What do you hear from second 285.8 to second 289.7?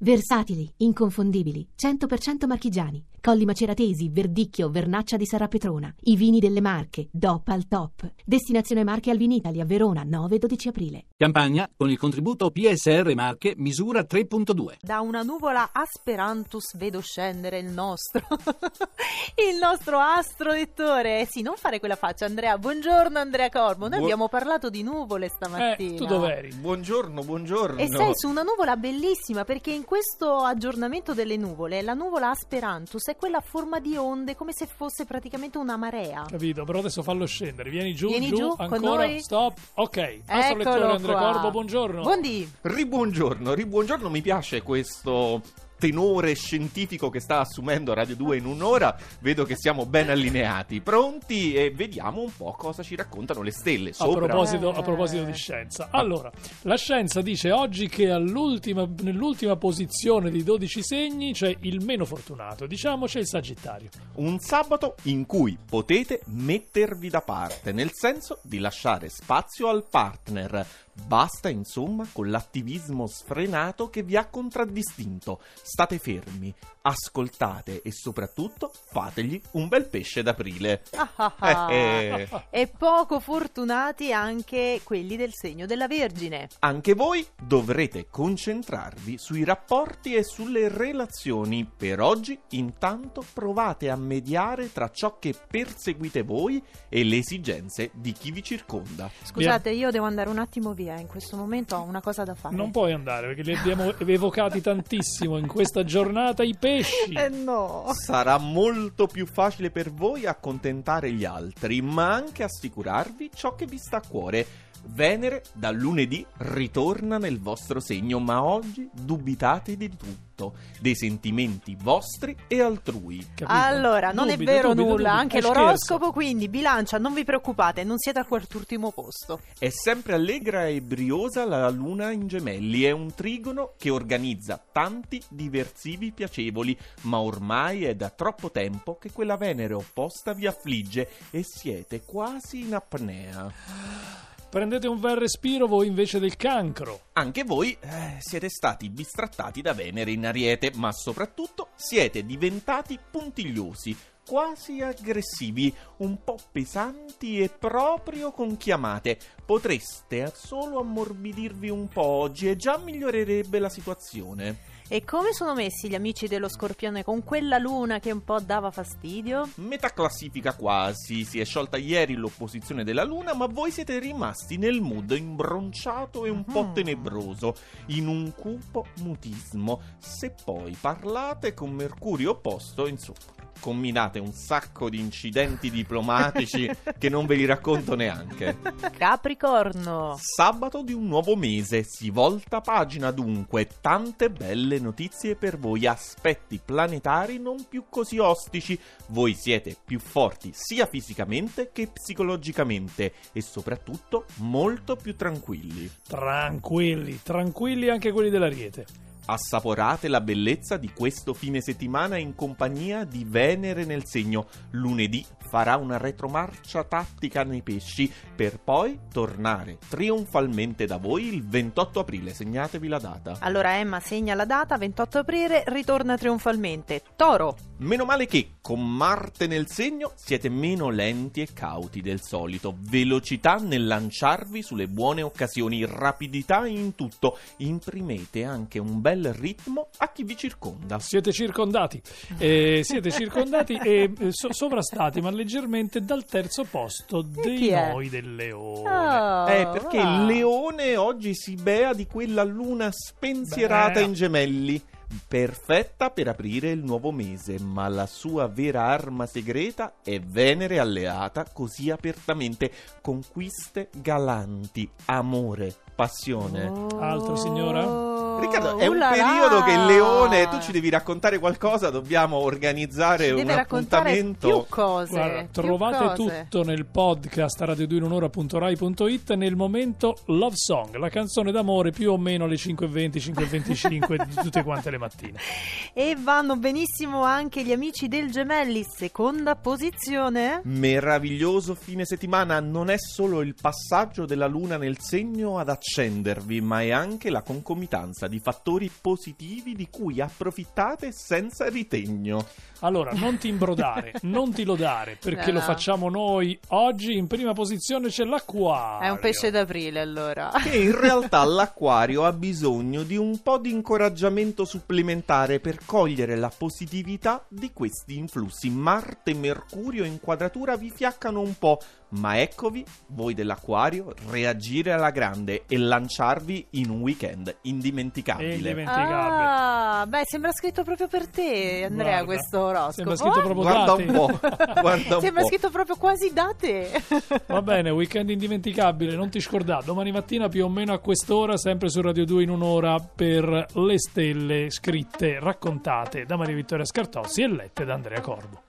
E vanno benissimo anche gli amici del Gemelli, seconda